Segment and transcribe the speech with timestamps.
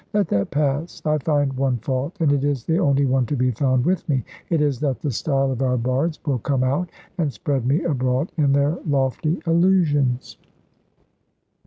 [0.13, 0.99] Let that pass.
[1.05, 4.23] I find one fault, and it is the only one to be found with me;
[4.49, 6.89] it is that the style of our bards will come out,
[7.19, 10.37] and spread me abroad in their lofty allusions.